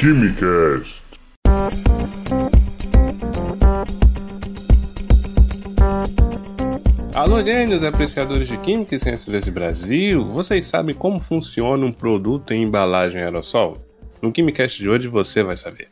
[0.00, 0.98] Quimicast.
[7.14, 10.24] Alô, gênios, apreciadores de Química e Ciências desse Brasil!
[10.24, 13.76] Vocês sabem como funciona um produto em embalagem aerossol?
[14.22, 15.88] No Quimicast de hoje você vai saber.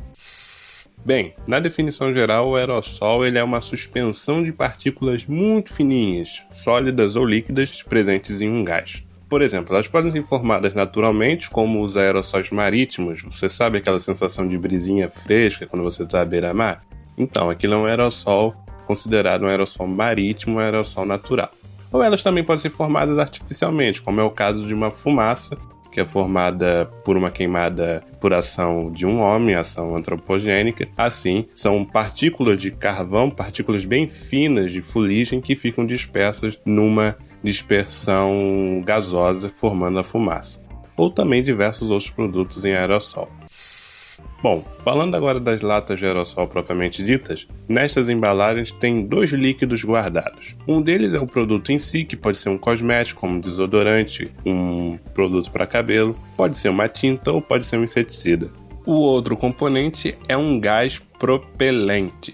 [1.05, 7.15] Bem, na definição geral, o aerossol ele é uma suspensão de partículas muito fininhas, sólidas
[7.15, 9.03] ou líquidas, presentes em um gás.
[9.29, 13.23] Por exemplo, elas podem ser formadas naturalmente, como os aerossóis marítimos.
[13.23, 16.83] Você sabe aquela sensação de brisinha fresca quando você está à beira-mar?
[17.17, 18.55] Então, aquilo é um aerossol
[18.87, 21.51] considerado um aerossol marítimo, um aerossol natural.
[21.93, 25.59] Ou elas também podem ser formadas artificialmente, como é o caso de uma fumaça,
[25.99, 30.87] que é formada por uma queimada por ação de um homem, ação antropogênica.
[30.97, 38.81] Assim, são partículas de carvão, partículas bem finas de fuligem que ficam dispersas numa dispersão
[38.87, 40.65] gasosa, formando a fumaça.
[40.97, 43.29] Ou também diversos outros produtos em aerossol.
[44.41, 50.55] Bom, falando agora das latas de aerossol propriamente ditas, nestas embalagens tem dois líquidos guardados.
[50.67, 54.33] Um deles é o produto em si, que pode ser um cosmético, como um desodorante,
[54.47, 58.53] um produto para cabelo, pode ser uma tinta ou pode ser um inseticida.
[58.87, 62.33] O outro componente é um gás propelente.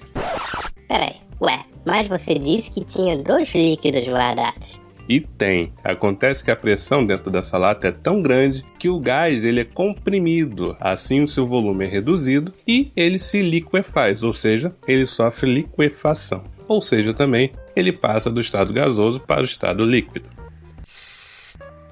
[0.87, 4.84] Peraí, ué, mas você disse que tinha dois líquidos guardados.
[5.09, 5.73] E tem.
[5.83, 9.65] Acontece que a pressão dentro dessa lata é tão grande que o gás ele é
[9.65, 15.53] comprimido, assim o seu volume é reduzido e ele se liquefaz, ou seja, ele sofre
[15.53, 16.43] liquefação.
[16.67, 20.34] Ou seja, também ele passa do estado gasoso para o estado líquido.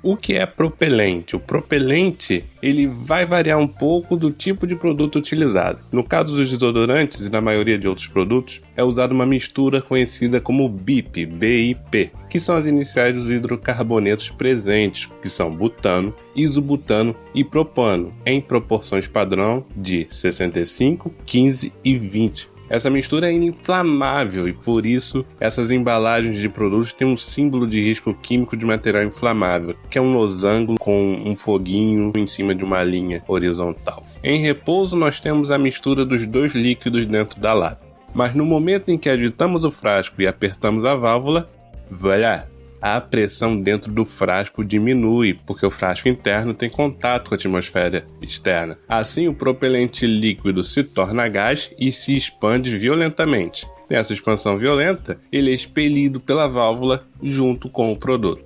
[0.02, 1.36] O que é propelente?
[1.36, 5.78] O propelente ele vai variar um pouco do tipo de produto utilizado.
[5.92, 10.40] No caso dos desodorantes e na maioria de outros produtos, é usada uma mistura conhecida
[10.40, 17.44] como BIP, BIP, que são as iniciais dos hidrocarbonetos presentes, que são butano, isobutano e
[17.44, 24.86] propano, em proporções padrão de 65, 15 e 20 essa mistura é inflamável e por
[24.86, 29.98] isso essas embalagens de produtos têm um símbolo de risco químico de material inflamável, que
[29.98, 34.02] é um losango com um foguinho em cima de uma linha horizontal.
[34.24, 37.86] Em repouso, nós temos a mistura dos dois líquidos dentro da lata.
[38.14, 41.50] Mas no momento em que agitamos o frasco e apertamos a válvula,
[41.90, 42.48] voilà,
[42.82, 48.04] a pressão dentro do frasco diminui, porque o frasco interno tem contato com a atmosfera
[48.20, 48.76] externa.
[48.88, 53.64] Assim, o propelente líquido se torna gás e se expande violentamente.
[53.88, 58.42] Nessa expansão violenta, ele é expelido pela válvula junto com o produto.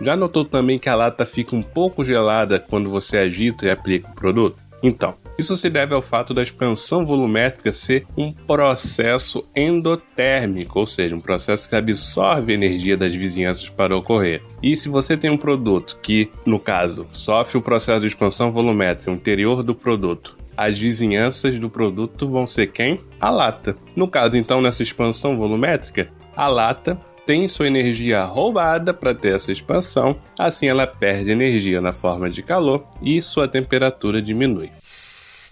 [0.00, 4.10] Já notou também que a lata fica um pouco gelada quando você agita e aplica
[4.10, 4.56] o produto?
[4.82, 11.16] Então, isso se deve ao fato da expansão volumétrica ser um processo endotérmico, ou seja,
[11.16, 14.42] um processo que absorve energia das vizinhanças para ocorrer.
[14.62, 19.10] E se você tem um produto que, no caso, sofre o processo de expansão volumétrica
[19.10, 23.00] no interior do produto, as vizinhanças do produto vão ser quem?
[23.20, 23.76] A lata.
[23.96, 29.50] No caso, então, nessa expansão volumétrica, a lata tem sua energia roubada para ter essa
[29.50, 34.70] expansão, assim ela perde energia na forma de calor e sua temperatura diminui.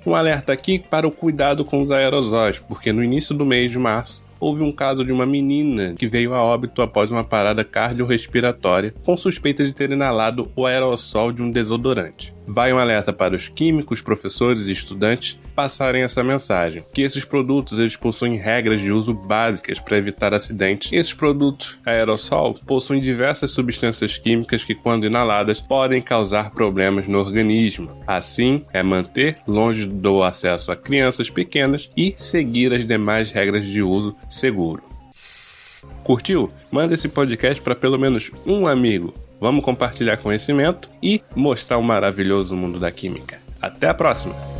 [0.05, 3.79] Um alerta aqui para o cuidado com os aerosóis, porque no início do mês de
[3.79, 8.93] março houve um caso de uma menina que veio a óbito após uma parada cardiorrespiratória
[9.05, 12.35] com suspeita de ter inalado o aerossol de um desodorante.
[12.47, 17.79] Vai um alerta para os químicos, professores e estudantes passarem essa mensagem, que esses produtos
[17.79, 20.93] eles possuem regras de uso básicas para evitar acidentes.
[20.93, 27.91] Esses produtos aerossol possuem diversas substâncias químicas que, quando inaladas, podem causar problemas no organismo.
[28.07, 33.83] Assim, é manter longe do acesso a crianças pequenas e seguir as demais regras de
[33.83, 34.83] uso seguro.
[36.03, 36.51] Curtiu?
[36.71, 39.15] Manda esse podcast para pelo menos um amigo.
[39.43, 43.41] Vamos compartilhar conhecimento e mostrar o maravilhoso mundo da química.
[43.61, 44.52] Até a próxima!